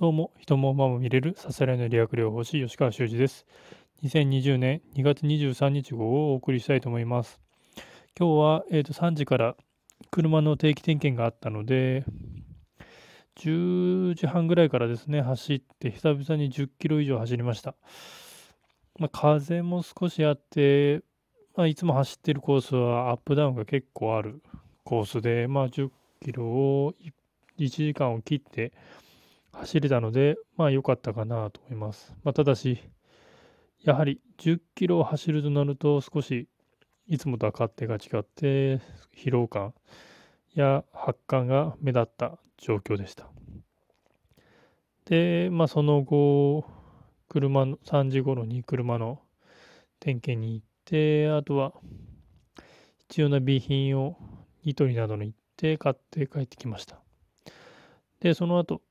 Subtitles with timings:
[0.00, 3.44] どうも、人も馬も見れるさすらいの理学療法士、吉川修司です。
[4.04, 7.40] 2020年2月23日号をお送りしたいと思います。
[8.16, 9.56] 今日は、えー、と3時から
[10.12, 12.04] 車の定期点検があったので、
[13.40, 17.74] 10時半ぐらいからですね、走って久々に10キロ以上走りました。
[19.00, 21.02] まあ、風も少しあって、
[21.56, 24.44] まあ、いつも走ってるコースはアップダウンが結構ある
[24.84, 25.90] コースで、まあ、10
[26.24, 26.94] キロを
[27.58, 28.72] 1時間を切って、
[29.58, 32.14] 走れたので、まあ良かったかなと思います。
[32.24, 32.78] まあ、ただし、
[33.82, 36.48] やはり10キロを走るとなると少し
[37.06, 38.80] いつもとは勝手が違って
[39.16, 39.72] 疲労感
[40.54, 43.28] や発汗が目立った状況でした。
[45.06, 46.64] で、まあその後、
[47.28, 49.20] 車の3時頃に車の
[50.00, 51.72] 点検に行って、あとは
[53.08, 54.16] 必要な備品を
[54.64, 57.00] ニトリなどに行って買って帰ってきました。
[58.20, 58.82] で、その後、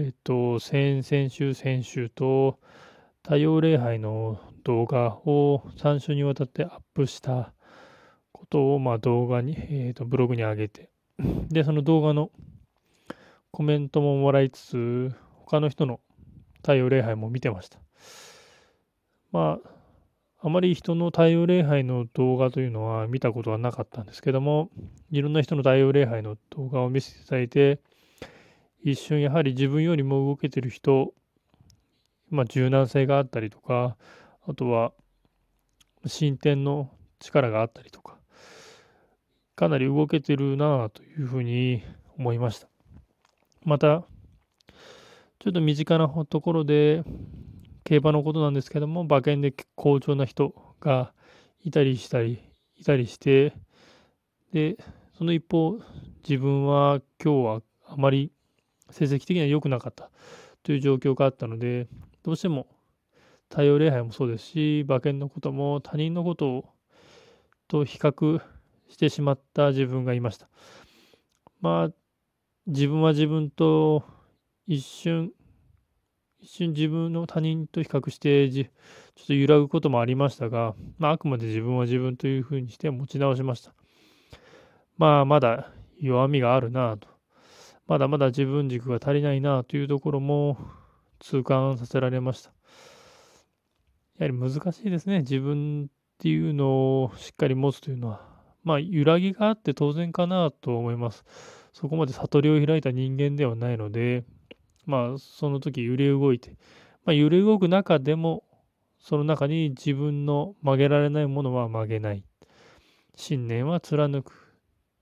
[0.00, 2.60] えっ、と、先々週、先週と、
[3.24, 7.52] 太陽礼拝の動画を3週にわたってアップした
[8.30, 10.88] ことを、まあ、動画に、えー、とブログに上げて、
[11.50, 12.30] で、その動画の
[13.50, 15.98] コメントももらいつつ、他の人の
[16.58, 17.80] 太陽礼拝も見てました。
[19.32, 24.70] まあ、あまり人の太陽礼拝の動画というのは見たことはなかったんですけども、
[25.10, 27.80] いろんな人の太陽礼拝の動画を見せていただいて、
[28.82, 31.12] 一瞬やはり自分よりも動けてる人、
[32.30, 33.96] まあ、柔軟性があったりとか、
[34.46, 34.92] あとは
[36.06, 38.18] 進展の力があったりとか、
[39.56, 41.82] かなり動けてるなあというふうに
[42.16, 42.68] 思いました。
[43.64, 44.04] また、
[45.40, 47.02] ちょっと身近なところで、
[47.84, 51.12] 競馬のことなんですけども、馬券で好調な人が
[51.64, 52.38] いたりしたり、
[52.76, 53.54] いたりして、
[54.52, 54.76] で、
[55.16, 55.80] その一方、
[56.22, 58.30] 自分は今日はあまり
[58.90, 60.10] 成績的には良くなかった
[60.62, 61.88] という状況があったので、
[62.22, 62.66] どうしても
[63.50, 66.64] 太陽礼拝もそうですし、馬券のことも他人のことを
[67.68, 68.40] と比較
[68.88, 70.48] してしまった自分がいました。
[71.60, 71.94] まあ、
[72.66, 74.04] 自分は自分と
[74.66, 75.32] 一瞬、
[76.40, 83.74] 一瞬自分の他人と比較してちょっと揺らぐこともありましたが、まあ、あくまで自分は自分というふうにして持ち直しました。
[84.96, 85.70] まあ、まだ
[86.00, 87.17] 弱みがあるなと。
[87.88, 90.58] まだまだ自分軸が足りないなというところも
[91.20, 92.50] 痛感させられました。
[94.18, 95.20] やはり難しいですね。
[95.20, 95.88] 自分っ
[96.18, 98.28] ていうのをしっかり持つというのは。
[98.62, 101.24] まあ、揺らぎがあって当然かなと思います。
[101.72, 104.24] そこまで悟りを開いた人間ではないので、
[104.84, 106.58] まあ、その時揺れ動いて、
[107.06, 108.44] まあ、揺れ動く中でも、
[109.00, 112.22] その中に自分の曲げられないものは曲げない。
[113.16, 114.54] 信念は貫く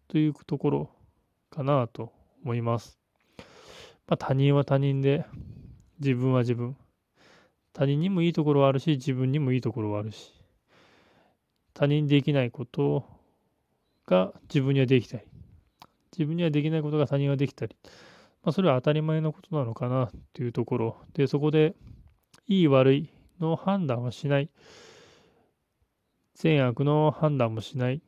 [0.06, 0.90] というところ
[1.50, 2.12] かなと
[2.46, 2.96] 思います。
[4.06, 5.26] まあ、他人は他人で、
[5.98, 6.76] 自分は自分。
[7.72, 10.32] 他人にもいいところはあるし、自分にもいいところはあるし。
[11.74, 13.04] 他人できないこと
[14.06, 15.24] が自分にはできたり、
[16.12, 17.76] 自分にはできないことが他人はできたり、
[18.44, 21.74] まあ、それは当たり前のことなのかなというところで、そこで、
[22.46, 24.48] いい悪いの判断はしない。
[26.36, 28.00] 善悪の判断もしない。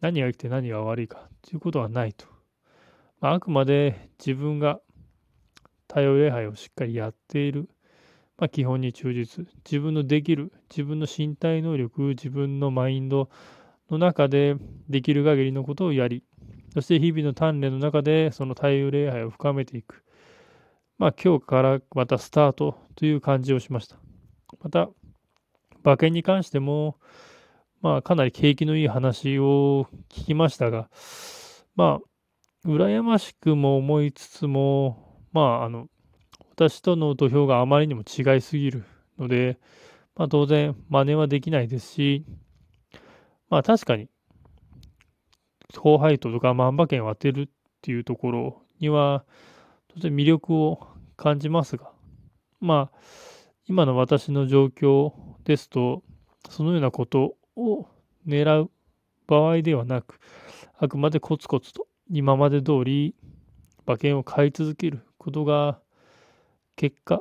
[0.00, 2.33] 何が生きて何が悪いかということはないと。
[3.24, 4.80] まあ、あくまで自分が
[5.88, 7.70] 太陽礼拝をしっかりやっている、
[8.36, 13.30] まあ、基本に忠実、自分のできる、自分の身体能力、自分のマインド
[13.90, 14.56] の中で
[14.90, 16.22] できる限りのことをやり、
[16.74, 20.04] そして日々の鍛錬の中でその太陽礼拝を深めていく。
[20.98, 23.96] まあ今日からまたスタートという感じをしました。
[24.62, 24.90] また、
[25.82, 26.98] 馬券に関しても、
[27.80, 30.90] まあかなり景気のいい話を聞きましたが、
[31.74, 32.13] まあ
[32.64, 35.88] 羨ましくも思いつつも、まあ、あの、
[36.52, 38.84] 私との土俵があまりにも違いすぎる
[39.18, 39.58] ので、
[40.16, 42.24] まあ、当然真似はできないですし、
[43.50, 44.08] まあ確かに、
[45.76, 47.48] 高配当とか万馬券を当てるっ
[47.82, 49.24] ていうところには、
[49.88, 50.86] 当然魅力を
[51.16, 51.90] 感じますが、
[52.60, 52.98] まあ、
[53.68, 55.12] 今の私の状況
[55.44, 56.02] ですと、
[56.48, 57.86] そのようなことを
[58.26, 58.70] 狙う
[59.26, 60.18] 場合ではなく、
[60.78, 63.14] あくまでコツコツと今まで通り
[63.86, 65.78] 馬券を買い続けることが
[66.76, 67.20] 結果、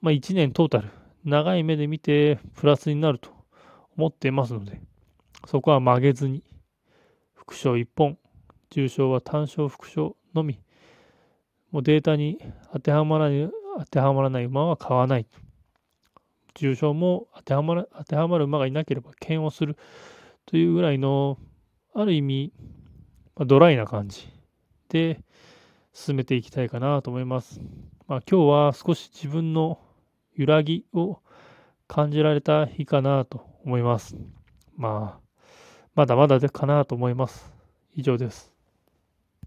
[0.00, 0.90] まあ、1年トータル
[1.24, 3.30] 長い目で見てプラスになると
[3.96, 4.80] 思っていますので
[5.46, 6.42] そこは曲げずに
[7.34, 8.18] 副賞1本
[8.70, 10.60] 重賞は単勝副賞のみ
[11.72, 12.38] もうデータに
[12.72, 15.26] 当てはまらない当てはまらない馬は買わない。
[16.54, 19.78] 重賞も当てはまる当てはまる馬がいなければ剣をする
[20.44, 21.38] というぐらいの
[21.94, 22.52] ある意味
[23.36, 24.28] まあ、ドライな感じ
[24.88, 25.20] で
[25.92, 27.60] 進めていきたいかなと思います。
[28.06, 29.78] まあ、今日は少し自分の
[30.34, 31.20] 揺らぎを
[31.86, 34.16] 感じられた日かなと思います。
[34.76, 35.46] まあ、
[35.94, 37.52] まだまだでかなと思います。
[37.94, 38.51] 以上です。